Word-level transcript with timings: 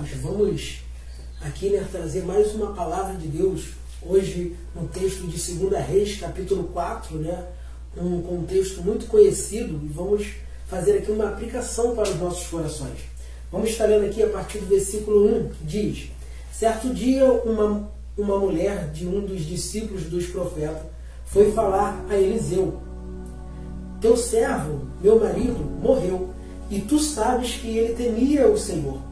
vamos 0.00 0.80
aqui 1.40 1.70
né, 1.70 1.86
trazer 1.90 2.24
mais 2.24 2.54
uma 2.54 2.72
palavra 2.72 3.14
de 3.14 3.28
Deus. 3.28 3.72
Hoje, 4.02 4.56
no 4.74 4.88
texto 4.88 5.26
de 5.26 5.54
2 5.54 5.86
Reis, 5.86 6.16
capítulo 6.16 6.64
4, 6.64 7.16
né, 7.18 7.46
um 7.96 8.22
contexto 8.22 8.82
muito 8.82 9.06
conhecido, 9.06 9.78
e 9.84 9.88
vamos 9.88 10.26
fazer 10.66 10.98
aqui 10.98 11.10
uma 11.10 11.28
aplicação 11.28 11.94
para 11.94 12.08
os 12.08 12.18
nossos 12.18 12.46
corações. 12.48 12.98
Vamos 13.50 13.70
estar 13.70 13.84
lendo 13.84 14.06
aqui 14.06 14.22
a 14.22 14.28
partir 14.28 14.58
do 14.58 14.66
versículo 14.66 15.26
1, 15.26 15.48
que 15.50 15.64
diz: 15.64 16.10
Certo 16.50 16.92
dia, 16.92 17.30
uma, 17.30 17.90
uma 18.16 18.38
mulher 18.38 18.90
de 18.90 19.06
um 19.06 19.20
dos 19.20 19.44
discípulos 19.44 20.04
dos 20.04 20.26
profetas 20.26 20.82
foi 21.26 21.52
falar 21.52 22.04
a 22.08 22.16
Eliseu: 22.16 22.80
Teu 24.00 24.16
servo, 24.16 24.86
meu 25.02 25.20
marido, 25.20 25.62
morreu, 25.80 26.30
e 26.70 26.80
tu 26.80 26.98
sabes 26.98 27.56
que 27.56 27.76
ele 27.76 27.94
temia 27.94 28.48
o 28.48 28.56
Senhor. 28.56 29.11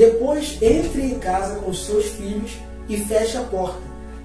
Depois 0.00 0.56
entre 0.62 1.02
em 1.02 1.18
casa 1.18 1.56
com 1.56 1.74
seus 1.74 2.06
filhos 2.06 2.56
e 2.88 2.96
feche 2.96 3.36
a 3.36 3.42
porta. 3.42 3.82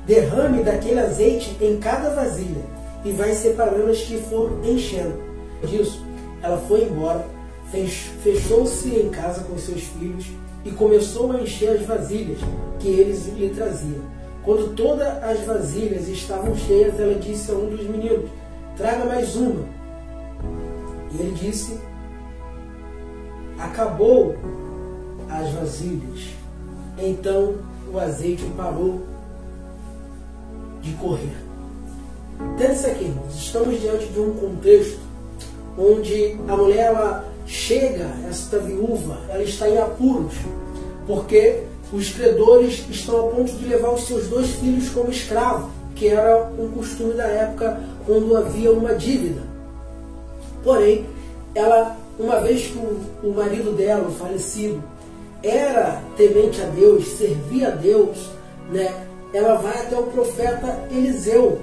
Derrame 0.07 0.63
daquele 0.63 1.01
azeite 1.01 1.57
em 1.59 1.77
cada 1.81 2.11
vasilha 2.11 2.61
e 3.03 3.11
vai 3.11 3.33
separando 3.33 3.91
as 3.91 3.99
que 3.99 4.15
for 4.15 4.57
enchendo. 4.63 5.21
Disso, 5.65 6.01
ela 6.41 6.57
foi 6.59 6.83
embora, 6.83 7.27
fechou-se 8.23 8.87
em 8.87 9.09
casa 9.09 9.43
com 9.43 9.57
seus 9.57 9.81
filhos 9.81 10.27
e 10.63 10.71
começou 10.71 11.33
a 11.33 11.41
encher 11.41 11.71
as 11.71 11.81
vasilhas 11.81 12.39
que 12.79 12.87
eles 12.87 13.27
lhe 13.35 13.49
traziam. 13.49 13.99
Quando 14.45 14.73
todas 14.77 15.21
as 15.25 15.41
vasilhas 15.41 16.07
estavam 16.07 16.55
cheias, 16.55 16.97
ela 16.97 17.15
disse 17.15 17.51
a 17.51 17.53
um 17.53 17.67
dos 17.67 17.85
meninos: 17.85 18.29
Traga 18.77 19.03
mais 19.03 19.35
uma. 19.35 19.65
E 21.11 21.19
ele 21.19 21.35
disse: 21.37 21.77
Acabou 23.59 24.35
as 25.29 25.51
vasilhas. 25.51 26.29
Então 26.97 27.55
o 27.91 27.99
azeite 27.99 28.43
parou 28.57 29.01
de 30.81 30.91
correr. 30.93 31.35
Pense 32.57 32.85
aqui, 32.85 33.13
estamos 33.29 33.79
diante 33.79 34.07
de 34.07 34.19
um 34.19 34.33
contexto 34.33 34.99
onde 35.77 36.37
a 36.47 36.55
mulher 36.55 36.87
ela 36.87 37.25
chega, 37.45 38.09
esta 38.29 38.59
viúva, 38.59 39.19
ela 39.29 39.43
está 39.43 39.69
em 39.69 39.77
apuros, 39.77 40.33
porque 41.05 41.63
os 41.93 42.09
credores 42.09 42.85
estão 42.89 43.27
a 43.27 43.31
ponto 43.31 43.51
de 43.53 43.65
levar 43.65 43.93
os 43.93 44.05
seus 44.05 44.27
dois 44.27 44.51
filhos 44.55 44.89
como 44.89 45.11
escravo, 45.11 45.69
que 45.95 46.07
era 46.07 46.49
um 46.57 46.69
costume 46.71 47.13
da 47.13 47.25
época 47.25 47.79
quando 48.05 48.35
havia 48.35 48.71
uma 48.71 48.95
dívida. 48.95 49.41
Porém, 50.63 51.05
ela, 51.53 51.95
uma 52.19 52.39
vez 52.41 52.67
que 52.67 52.77
o, 52.77 52.99
o 53.23 53.33
marido 53.35 53.71
dela, 53.75 54.08
o 54.08 54.11
falecido, 54.11 54.83
era 55.45 56.02
temente 56.17 56.61
a 56.61 56.66
Deus, 56.66 57.08
servia 57.08 57.67
a 57.67 57.72
Deus, 57.72 58.30
né? 58.72 59.06
ela 59.33 59.56
vai 59.56 59.82
até 59.82 59.98
o 59.98 60.04
profeta 60.04 60.88
Eliseu 60.89 61.60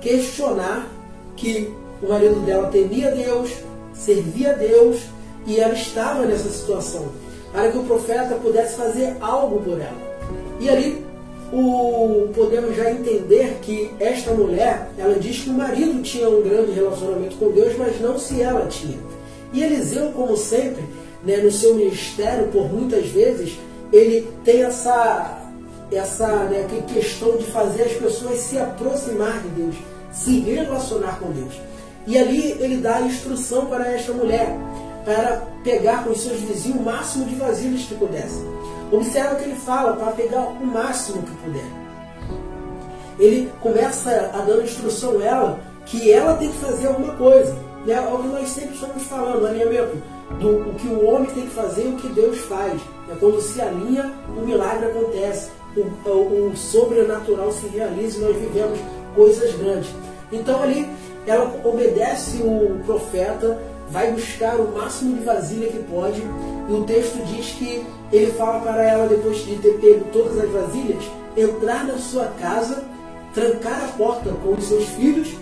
questionar 0.00 0.88
que 1.36 1.72
o 2.02 2.08
marido 2.08 2.40
dela 2.44 2.68
temia 2.68 3.10
Deus, 3.10 3.50
servia 3.92 4.50
a 4.50 4.54
Deus 4.54 5.02
e 5.46 5.60
ela 5.60 5.74
estava 5.74 6.24
nessa 6.24 6.48
situação, 6.48 7.08
para 7.52 7.70
que 7.70 7.78
o 7.78 7.84
profeta 7.84 8.34
pudesse 8.36 8.76
fazer 8.76 9.16
algo 9.20 9.60
por 9.60 9.80
ela. 9.80 10.10
E 10.58 10.68
ali 10.68 11.04
o, 11.52 12.28
podemos 12.34 12.76
já 12.76 12.90
entender 12.90 13.58
que 13.62 13.90
esta 13.98 14.32
mulher, 14.32 14.90
ela 14.96 15.14
diz 15.18 15.40
que 15.40 15.50
o 15.50 15.54
marido 15.54 16.02
tinha 16.02 16.28
um 16.28 16.42
grande 16.42 16.72
relacionamento 16.72 17.36
com 17.36 17.50
Deus, 17.50 17.76
mas 17.76 18.00
não 18.00 18.18
se 18.18 18.40
ela 18.40 18.66
tinha. 18.66 18.98
E 19.52 19.62
Eliseu, 19.62 20.10
como 20.12 20.36
sempre, 20.36 20.84
né, 21.24 21.36
no 21.38 21.50
seu 21.50 21.74
ministério, 21.74 22.48
por 22.48 22.72
muitas 22.72 23.08
vezes, 23.08 23.58
ele 23.92 24.30
tem 24.44 24.62
essa, 24.62 25.38
essa 25.92 26.26
né, 26.44 26.66
questão 26.92 27.36
de 27.36 27.44
fazer 27.46 27.82
as 27.82 27.92
pessoas 27.92 28.38
se 28.38 28.58
aproximar 28.58 29.40
de 29.40 29.48
Deus, 29.48 29.76
se 30.12 30.40
relacionar 30.40 31.18
com 31.18 31.30
Deus. 31.30 31.54
E 32.06 32.18
ali 32.18 32.52
ele 32.60 32.78
dá 32.78 32.96
a 32.96 33.02
instrução 33.02 33.66
para 33.66 33.92
esta 33.92 34.12
mulher, 34.12 34.56
para 35.04 35.42
pegar 35.62 36.04
com 36.04 36.14
seus 36.14 36.40
vizinhos 36.40 36.80
o 36.80 36.82
máximo 36.82 37.24
de 37.26 37.34
vasilhas 37.34 37.82
que 37.82 37.94
pudesse. 37.94 38.42
Observa 38.90 39.36
que 39.36 39.44
ele 39.44 39.56
fala 39.56 39.94
para 39.96 40.12
pegar 40.12 40.40
o 40.40 40.66
máximo 40.66 41.22
que 41.22 41.34
puder. 41.36 41.64
Ele 43.18 43.52
começa 43.60 44.30
a 44.34 44.38
dar 44.38 44.62
instrução 44.62 45.18
a 45.18 45.24
ela 45.24 45.60
que 45.84 46.10
ela 46.10 46.34
tem 46.34 46.50
que 46.50 46.58
fazer 46.58 46.86
alguma 46.86 47.14
coisa. 47.14 47.54
Né? 47.84 47.94
É 47.94 48.00
o 48.00 48.18
que 48.18 48.28
nós 48.28 48.48
sempre 48.48 48.74
estamos 48.74 49.02
falando, 49.04 49.46
alinhamento 49.46 50.02
do 50.38 50.70
o 50.70 50.74
que 50.74 50.88
o 50.88 51.06
homem 51.06 51.30
tem 51.30 51.44
que 51.44 51.54
fazer 51.54 51.86
e 51.86 51.88
o 51.88 51.96
que 51.96 52.08
Deus 52.08 52.38
faz. 52.40 52.80
É 53.10 53.14
quando 53.18 53.40
se 53.40 53.60
alinha, 53.60 54.12
o 54.36 54.40
milagre 54.40 54.86
acontece, 54.86 55.50
o, 55.76 55.80
o, 56.08 56.50
o 56.50 56.56
sobrenatural 56.56 57.52
se 57.52 57.66
realiza 57.66 58.18
e 58.18 58.22
nós 58.22 58.36
vivemos 58.36 58.78
coisas 59.14 59.54
grandes. 59.56 59.90
Então 60.32 60.62
ali 60.62 60.88
ela 61.26 61.60
obedece 61.64 62.38
o 62.42 62.80
profeta, 62.86 63.60
vai 63.90 64.12
buscar 64.12 64.56
o 64.56 64.72
máximo 64.72 65.16
de 65.16 65.24
vasilha 65.24 65.68
que 65.68 65.82
pode, 65.84 66.20
e 66.20 66.72
o 66.72 66.84
texto 66.84 67.24
diz 67.26 67.50
que 67.52 67.84
ele 68.12 68.32
fala 68.32 68.60
para 68.60 68.82
ela, 68.82 69.08
depois 69.08 69.38
de 69.38 69.56
ter 69.56 69.78
pego 69.80 70.04
todas 70.12 70.38
as 70.38 70.50
vasilhas, 70.50 71.04
entrar 71.36 71.84
na 71.84 71.98
sua 71.98 72.26
casa, 72.40 72.84
trancar 73.34 73.84
a 73.84 73.88
porta 73.96 74.30
com 74.30 74.54
os 74.54 74.64
seus 74.64 74.86
filhos 74.90 75.34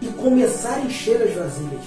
e 0.00 0.06
começar 0.08 0.76
a 0.76 0.80
encher 0.80 1.22
as 1.22 1.34
vasilhas. 1.34 1.84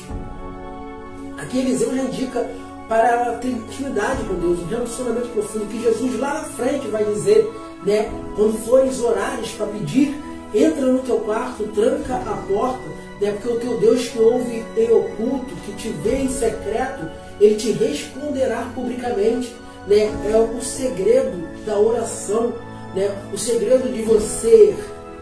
Aqui 1.44 1.60
Eliseu 1.60 1.94
já 1.94 2.04
indica 2.04 2.50
para 2.88 3.34
ter 3.34 3.50
intimidade 3.50 4.24
com 4.24 4.36
Deus, 4.36 4.60
um 4.60 4.66
relacionamento 4.66 5.28
profundo, 5.30 5.66
que 5.66 5.82
Jesus 5.82 6.18
lá 6.18 6.36
na 6.36 6.44
frente 6.44 6.88
vai 6.88 7.04
dizer, 7.04 7.52
né? 7.86 8.10
Quando 8.36 8.58
fores 8.66 9.02
orares 9.02 9.52
para 9.52 9.68
pedir, 9.68 10.16
entra 10.54 10.86
no 10.86 11.00
teu 11.00 11.18
quarto, 11.20 11.68
tranca 11.76 12.16
a 12.16 12.38
porta, 12.48 12.84
né? 13.20 13.32
Porque 13.34 13.50
o 13.50 13.60
teu 13.60 13.78
Deus 13.78 14.08
que 14.08 14.20
ouve 14.20 14.64
em 14.78 14.92
oculto, 14.92 15.54
que 15.66 15.74
te 15.74 15.90
vê 15.90 16.16
em 16.16 16.30
secreto, 16.30 17.10
ele 17.42 17.56
te 17.56 17.72
responderá 17.72 18.72
publicamente, 18.74 19.54
né? 19.86 20.12
É 20.32 20.38
o 20.38 20.62
segredo 20.62 21.46
da 21.66 21.78
oração, 21.78 22.54
né? 22.96 23.14
O 23.34 23.38
segredo 23.38 23.92
de 23.92 24.02
você 24.04 24.74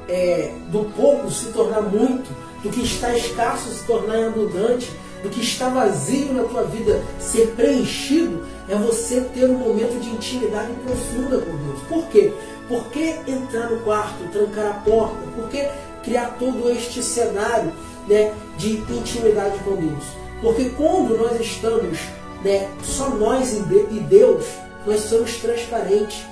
é, 0.08 0.54
do 0.72 0.86
pouco 0.96 1.32
se 1.32 1.48
tornar 1.48 1.82
muito, 1.82 2.30
do 2.62 2.70
que 2.70 2.82
está 2.82 3.12
escasso 3.18 3.74
se 3.74 3.88
tornar 3.88 4.28
abundante 4.28 4.88
do 5.22 5.30
que 5.30 5.42
está 5.42 5.70
vazio 5.70 6.34
na 6.34 6.44
tua 6.44 6.64
vida 6.64 7.02
ser 7.20 7.54
preenchido, 7.56 8.44
é 8.68 8.76
você 8.76 9.22
ter 9.34 9.46
um 9.46 9.58
momento 9.58 10.00
de 10.00 10.10
intimidade 10.10 10.72
profunda 10.86 11.38
com 11.38 11.58
Deus. 11.58 11.80
Por 11.88 12.08
quê? 12.08 12.34
Por 12.68 12.86
que 12.86 13.16
entrar 13.28 13.70
no 13.70 13.80
quarto, 13.82 14.24
trancar 14.32 14.68
a 14.68 14.74
porta? 14.74 15.18
Por 15.36 15.50
que 15.50 15.68
criar 16.04 16.38
todo 16.40 16.70
este 16.72 17.04
cenário 17.04 17.72
né, 18.08 18.34
de 18.58 18.78
intimidade 18.78 19.58
com 19.60 19.76
Deus? 19.76 20.04
Porque 20.42 20.70
quando 20.70 21.18
nós 21.18 21.40
estamos 21.40 22.00
né, 22.44 22.70
só 22.84 23.10
nós 23.10 23.54
e 23.54 24.00
Deus, 24.00 24.46
nós 24.86 25.02
somos 25.02 25.36
transparentes, 25.36 26.26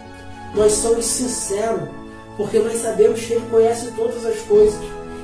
nós 0.56 0.72
somos 0.74 1.06
sinceros, 1.06 1.90
porque 2.36 2.58
nós 2.60 2.80
sabemos 2.80 3.20
que 3.22 3.34
Ele 3.34 3.46
conhece 3.52 3.92
todas 3.92 4.26
as 4.26 4.40
coisas. 4.40 4.80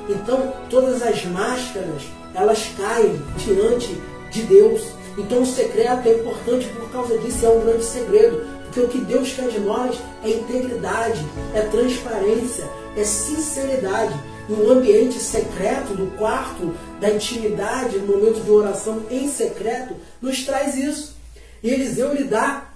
Então, 0.08 0.52
todas 0.70 1.02
as 1.02 1.24
máscaras 1.24 2.02
elas 2.36 2.70
caem 2.76 3.20
diante 3.38 4.00
de 4.30 4.42
Deus. 4.42 4.82
Então 5.18 5.42
o 5.42 5.46
secreto 5.46 6.06
é 6.06 6.14
importante 6.14 6.68
por 6.68 6.90
causa 6.90 7.18
disso, 7.18 7.46
é 7.46 7.48
um 7.48 7.60
grande 7.60 7.84
segredo. 7.84 8.46
Porque 8.64 8.80
o 8.80 8.88
que 8.88 8.98
Deus 8.98 9.32
quer 9.32 9.48
de 9.48 9.60
nós 9.60 9.96
é 10.22 10.30
integridade, 10.30 11.24
é 11.54 11.62
transparência, 11.62 12.68
é 12.94 13.02
sinceridade. 13.04 14.14
Um 14.48 14.70
ambiente 14.70 15.18
secreto, 15.18 15.94
do 15.94 16.14
quarto, 16.16 16.74
da 17.00 17.10
intimidade, 17.10 17.98
no 17.98 18.06
momento 18.06 18.44
de 18.44 18.50
oração 18.50 19.02
em 19.10 19.28
secreto, 19.28 19.94
nos 20.20 20.44
traz 20.44 20.76
isso. 20.76 21.16
E 21.62 21.70
Eliseu 21.70 22.14
lhe 22.14 22.24
dá 22.24 22.66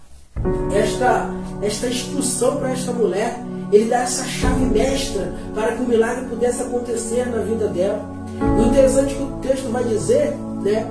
esta, 0.74 1.30
esta 1.62 1.86
instrução 1.86 2.56
para 2.56 2.70
esta 2.70 2.92
mulher. 2.92 3.38
Ele 3.70 3.84
dá 3.84 3.98
essa 3.98 4.24
chave 4.24 4.64
mestra 4.64 5.32
para 5.54 5.72
que 5.72 5.82
o 5.82 5.86
milagre 5.86 6.28
pudesse 6.28 6.62
acontecer 6.62 7.26
na 7.26 7.42
vida 7.42 7.68
dela. 7.68 8.19
O 8.40 8.62
interessante 8.62 9.14
é 9.14 9.16
que 9.16 9.22
o 9.22 9.38
texto 9.42 9.70
vai 9.70 9.84
dizer 9.84 10.36
né, 10.62 10.86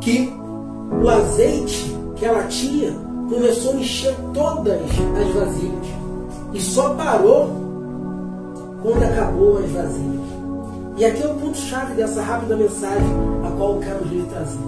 que 0.00 0.32
o 1.02 1.08
azeite 1.08 1.96
que 2.16 2.24
ela 2.24 2.44
tinha 2.44 2.92
começou 3.28 3.72
a 3.72 3.76
encher 3.76 4.14
todas 4.34 4.80
as 4.82 5.34
vasilhas. 5.34 5.86
E 6.52 6.60
só 6.60 6.94
parou 6.94 7.50
quando 8.82 9.02
acabou 9.02 9.58
as 9.58 9.70
vasilhas. 9.70 10.22
E 10.96 11.04
aqui 11.04 11.22
é 11.22 11.26
o 11.26 11.34
ponto-chave 11.34 11.94
dessa 11.94 12.20
rápida 12.20 12.56
mensagem 12.56 13.08
a 13.46 13.50
qual 13.56 13.76
eu 13.76 13.80
quero 13.80 14.04
lhe 14.04 14.22
trazer. 14.24 14.58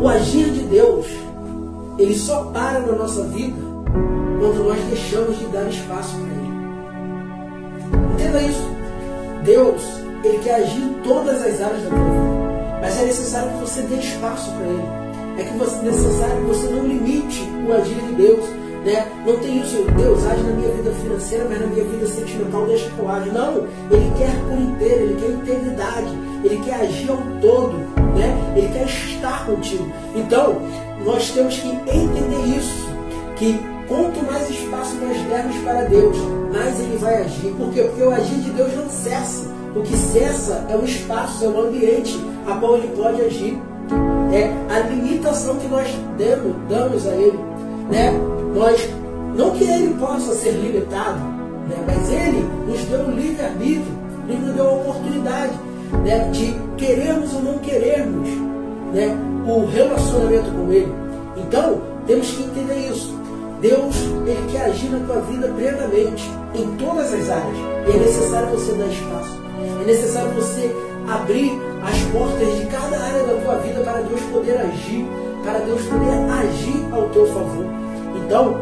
O 0.00 0.08
agir 0.08 0.52
de 0.52 0.62
Deus, 0.62 1.06
ele 1.98 2.16
só 2.16 2.44
para 2.44 2.80
na 2.80 2.92
nossa 2.92 3.24
vida 3.24 3.60
quando 4.40 4.64
nós 4.64 4.78
deixamos 4.84 5.38
de 5.38 5.46
dar 5.46 5.68
espaço 5.68 6.16
para 6.16 6.28
Ele. 6.28 6.50
Entenda 8.14 8.42
isso. 8.42 8.79
Deus, 9.42 9.82
Ele 10.24 10.38
quer 10.38 10.56
agir 10.56 10.82
em 10.82 10.92
todas 11.02 11.42
as 11.42 11.60
áreas 11.60 11.82
da 11.82 11.90
tua 11.90 11.98
vida. 11.98 12.80
Mas 12.80 12.98
é 13.00 13.04
necessário 13.04 13.50
que 13.52 13.58
você 13.58 13.82
dê 13.82 13.96
espaço 13.96 14.50
para 14.52 14.66
Ele. 14.66 15.00
É 15.38 15.44
que 15.44 15.50
é 15.50 15.90
necessário 15.90 16.36
que 16.36 16.46
você 16.46 16.68
não 16.68 16.86
limite 16.86 17.42
o 17.66 17.72
agir 17.72 17.94
de 17.94 18.14
Deus. 18.14 18.44
Né? 18.84 19.06
Não 19.26 19.36
tem 19.36 19.60
isso, 19.60 19.84
Deus 19.96 20.26
age 20.26 20.42
na 20.42 20.52
minha 20.52 20.70
vida 20.70 20.90
financeira, 20.92 21.46
mas 21.48 21.60
na 21.60 21.66
minha 21.66 21.84
vida 21.84 22.06
sentimental 22.06 22.66
deixa 22.66 22.88
que 22.90 22.98
eu 22.98 23.08
age. 23.10 23.30
Não, 23.30 23.66
Ele 23.90 24.12
quer 24.16 24.34
por 24.48 24.58
inteiro, 24.58 25.02
Ele 25.02 25.20
quer 25.20 25.30
integridade, 25.30 26.18
Ele 26.42 26.56
quer 26.64 26.74
agir 26.76 27.10
ao 27.10 27.18
todo, 27.42 27.76
né? 28.16 28.54
Ele 28.56 28.68
quer 28.68 28.86
estar 28.86 29.44
contigo. 29.44 29.92
Então, 30.14 30.56
nós 31.04 31.30
temos 31.30 31.58
que 31.58 31.68
entender 31.68 32.56
isso, 32.56 32.88
que 33.36 33.60
quanto 33.86 34.24
mais 34.24 34.48
espaço 34.48 34.94
nós 34.96 35.16
dermos 35.28 35.56
para 35.58 35.82
Deus, 35.82 36.16
mais 36.60 36.78
Ele 36.78 36.96
vai 36.98 37.22
agir. 37.22 37.52
Por 37.56 37.72
quê? 37.72 37.82
Porque 37.82 38.02
o 38.02 38.10
agir 38.10 38.38
de 38.40 38.50
Deus 38.50 38.74
não 38.74 38.88
cessa. 38.90 39.48
O 39.74 39.82
que 39.82 39.96
cessa 39.96 40.66
é 40.68 40.76
o 40.76 40.84
espaço, 40.84 41.44
é 41.44 41.48
o 41.48 41.60
ambiente 41.60 42.20
a 42.46 42.54
qual 42.56 42.76
Ele 42.76 42.88
pode 42.96 43.22
agir. 43.22 43.58
É 44.32 44.52
a 44.72 44.80
limitação 44.80 45.56
que 45.56 45.68
nós 45.68 45.88
damos, 46.18 46.56
damos 46.68 47.06
a 47.06 47.12
Ele. 47.12 47.38
Né? 47.90 48.12
Nós, 48.54 48.88
não 49.36 49.50
que 49.52 49.64
ele 49.64 49.94
possa 49.94 50.34
ser 50.34 50.52
limitado, 50.52 51.18
né, 51.68 51.76
mas 51.86 52.10
ele 52.10 52.44
nos 52.66 52.80
deu 52.82 53.00
um 53.00 53.10
livre-arbítrio, 53.12 53.98
ele 54.28 54.38
nos 54.38 54.54
deu 54.54 54.68
a 54.68 54.72
oportunidade 54.72 55.52
né, 56.04 56.30
de 56.30 56.54
querermos 56.76 57.32
ou 57.34 57.42
não 57.42 57.58
querermos 57.58 58.28
né, 58.92 59.16
o 59.46 59.66
relacionamento 59.66 60.50
com 60.50 60.72
ele. 60.72 60.92
Então, 61.36 61.80
temos 62.06 62.30
que 62.30 62.42
entender 62.42 62.90
isso. 62.90 63.16
Deus 63.60 63.94
ele 64.26 64.52
quer 64.52 64.66
agir 64.66 64.88
na 64.90 65.06
tua 65.06 65.20
vida 65.22 65.48
plenamente, 65.48 66.30
em 66.54 66.76
todas 66.76 67.12
as 67.12 67.30
áreas. 67.30 67.56
E 67.86 67.90
é 67.90 67.98
necessário 67.98 68.48
você 68.48 68.72
dar 68.72 68.86
espaço. 68.86 69.40
É 69.82 69.84
necessário 69.86 70.30
você 70.32 70.74
abrir 71.08 71.52
as 71.82 71.98
portas 72.12 72.58
de 72.58 72.66
cada 72.66 72.98
área 72.98 73.24
da 73.24 73.34
tua 73.42 73.56
vida 73.56 73.80
para 73.80 74.00
Deus 74.02 74.20
poder 74.32 74.58
agir, 74.58 75.06
para 75.44 75.58
Deus 75.60 75.82
poder 75.82 76.10
agir 76.30 76.86
ao 76.92 77.08
teu 77.10 77.26
favor. 77.26 77.66
Então, 78.16 78.56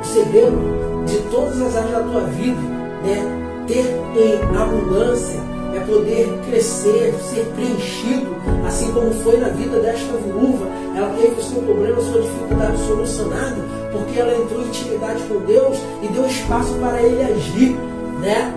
o 0.00 0.04
segredo 0.04 1.04
de 1.06 1.18
todas 1.30 1.60
as 1.60 1.76
áreas 1.76 1.92
da 1.92 2.02
tua 2.02 2.22
vida 2.22 2.60
é 3.06 3.66
ter 3.66 3.86
em 4.16 4.56
abundância, 4.56 5.40
é 5.76 5.80
poder 5.80 6.28
crescer, 6.48 7.14
ser 7.30 7.44
preenchido, 7.54 8.34
assim 8.66 8.90
como 8.92 9.12
foi 9.22 9.38
na 9.38 9.48
vida 9.48 9.78
desta 9.80 10.12
viúva. 10.16 10.66
Ela 10.96 11.08
teve 11.20 11.40
o 11.40 11.42
seu 11.42 11.62
problema, 11.62 11.98
a 11.98 12.02
sua 12.02 12.20
dificuldade 12.20 12.78
solucionada, 12.86 13.56
porque 13.92 14.18
ela 14.18 14.34
entrou 14.36 14.62
em 14.62 14.68
intimidade 14.68 15.22
com 15.24 15.40
Deus 15.40 15.78
e 16.02 16.08
deu 16.08 16.26
espaço 16.26 16.74
para 16.74 17.02
ele 17.02 17.22
agir, 17.22 17.76
né? 18.20 18.52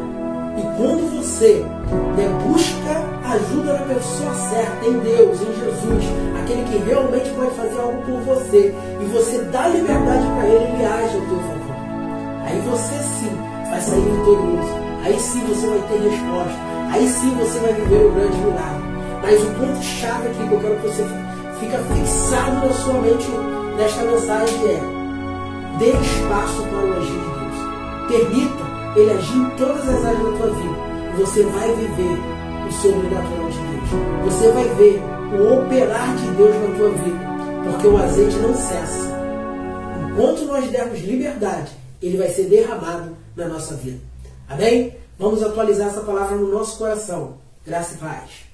E 0.57 0.61
quando 0.77 1.15
você 1.15 1.63
né, 2.15 2.27
busca 2.47 3.07
ajuda 3.35 3.73
da 3.73 3.93
pessoa 3.93 4.33
certa, 4.49 4.85
em 4.85 4.99
Deus, 4.99 5.39
em 5.41 5.53
Jesus, 5.53 6.03
aquele 6.41 6.63
que 6.63 6.89
realmente 6.89 7.29
pode 7.31 7.51
fazer 7.51 7.79
algo 7.79 8.01
por 8.03 8.19
você, 8.21 8.73
e 8.99 9.05
você 9.05 9.39
dá 9.51 9.67
liberdade 9.67 10.25
para 10.25 10.47
ele, 10.47 10.73
ele 10.73 10.85
age 10.85 11.15
ao 11.15 11.21
teu 11.21 11.37
favor. 11.37 11.67
Aí 12.45 12.59
você 12.61 13.03
sim 13.03 13.29
vai 13.69 13.81
sair 13.81 14.01
vitorioso. 14.01 14.87
Aí 15.03 15.19
sim 15.19 15.41
você 15.47 15.67
vai 15.67 15.79
ter 15.89 16.09
resposta. 16.09 16.76
Aí 16.91 17.07
sim 17.07 17.35
você 17.35 17.59
vai 17.59 17.73
viver 17.73 18.05
o 18.05 18.11
grande 18.11 18.37
milagre. 18.37 18.87
Mas 19.21 19.41
o 19.43 19.51
ponto-chave 19.55 20.27
aqui 20.27 20.47
que 20.47 20.53
eu 20.53 20.59
quero 20.59 20.75
que 20.77 20.87
você 20.87 21.03
fica 21.59 21.77
fixado 21.79 22.67
na 22.67 22.73
sua 22.73 22.93
mente 23.01 23.27
nesta 23.77 24.03
mensagem 24.03 24.65
é 24.65 24.97
dê 25.79 25.89
espaço 25.91 26.63
para 26.63 26.85
o 26.85 26.93
agir 26.97 27.11
de 27.11 27.29
Deus. 27.37 28.07
Permita 28.07 28.67
ele 28.95 29.11
agir 29.11 29.37
em 29.37 29.49
todas 29.51 29.89
as 29.89 30.05
áreas 30.05 30.23
da 30.23 30.37
tua 30.37 30.47
vida. 30.47 30.75
E 31.13 31.19
você 31.19 31.43
vai 31.43 31.75
viver 31.75 32.17
o 32.67 32.71
sobrenatural 32.71 33.49
de 33.49 33.59
Deus. 33.59 34.33
Você 34.33 34.51
vai 34.51 34.67
ver 34.75 35.01
o 35.37 35.59
operar 35.59 36.15
de 36.15 36.27
Deus 36.31 36.55
na 36.55 36.75
tua 36.75 36.89
vida. 36.91 37.27
Porque 37.63 37.87
o 37.87 37.97
azeite 37.97 38.37
não 38.37 38.55
cessa. 38.55 39.17
Enquanto 40.09 40.45
nós 40.45 40.69
dermos 40.71 40.99
liberdade, 41.01 41.71
ele 42.01 42.17
vai 42.17 42.29
ser 42.29 42.45
derramado 42.45 43.15
na 43.35 43.47
nossa 43.47 43.75
vida. 43.75 43.99
Amém? 44.49 44.95
Vamos 45.19 45.41
atualizar 45.41 45.87
essa 45.87 46.01
palavra 46.01 46.35
no 46.35 46.47
nosso 46.47 46.77
coração. 46.77 47.37
Graça 47.65 47.95
e 47.95 47.97
paz. 47.97 48.47